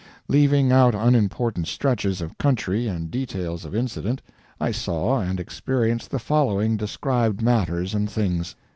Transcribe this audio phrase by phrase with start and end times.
[0.27, 4.19] Leaving out unimportant stretches of country and details of incident,
[4.59, 8.55] I saw and experienced the following described matters and things.